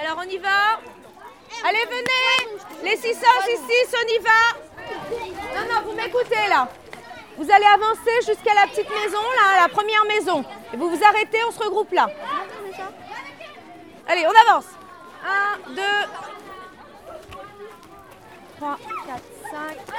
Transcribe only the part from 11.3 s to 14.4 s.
on se regroupe là. Allez,